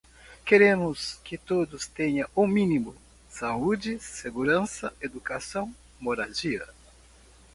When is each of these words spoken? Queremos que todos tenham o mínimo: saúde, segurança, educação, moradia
Queremos 0.43 1.19
que 1.23 1.37
todos 1.37 1.85
tenham 1.85 2.27
o 2.33 2.47
mínimo: 2.47 2.95
saúde, 3.29 3.99
segurança, 3.99 4.91
educação, 4.99 5.71
moradia 5.99 6.67